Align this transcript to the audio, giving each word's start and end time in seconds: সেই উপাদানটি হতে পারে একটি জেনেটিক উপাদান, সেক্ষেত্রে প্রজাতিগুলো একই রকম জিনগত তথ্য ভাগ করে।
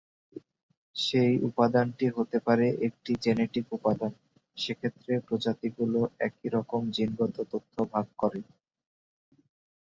সেই 0.95 1.33
উপাদানটি 1.49 2.05
হতে 2.17 2.37
পারে 2.39 2.67
একটি 2.87 3.11
জেনেটিক 3.23 3.65
উপাদান, 3.71 4.11
সেক্ষেত্রে 4.57 5.13
প্রজাতিগুলো 5.27 5.99
একই 6.27 6.47
রকম 6.55 6.81
জিনগত 6.95 7.35
তথ্য 7.51 7.75
ভাগ 7.93 8.05
করে। 8.17 8.39